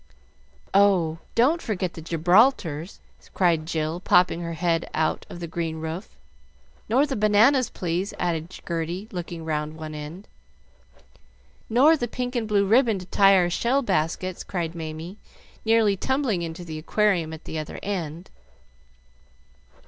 "Oh, 0.73 1.19
don't 1.35 1.61
forget 1.61 1.93
the 1.93 2.01
Gibraltars!" 2.01 2.99
cried 3.35 3.67
Jill, 3.67 3.99
popping 3.99 4.41
her 4.41 4.53
head 4.53 4.89
out 4.95 5.27
of 5.29 5.39
the 5.39 5.45
green 5.45 5.77
roof. 5.79 6.17
"Nor 6.89 7.05
the 7.05 7.15
bananas, 7.15 7.69
please!" 7.69 8.11
added 8.17 8.49
Gerty, 8.65 9.07
looking 9.11 9.45
round 9.45 9.75
one 9.75 9.93
end. 9.93 10.27
"Nor 11.69 11.95
the 11.95 12.07
pink 12.07 12.35
and 12.35 12.47
blue 12.47 12.65
ribbon 12.65 12.97
to 12.97 13.05
tie 13.05 13.35
our 13.35 13.51
shell 13.51 13.83
baskets," 13.83 14.43
called 14.43 14.73
Mamie, 14.73 15.17
nearly 15.65 15.95
tumbling 15.95 16.41
into 16.41 16.65
the 16.65 16.79
aquarium 16.79 17.31
at 17.31 17.43
the 17.43 17.59
other 17.59 17.77
end. 17.83 18.31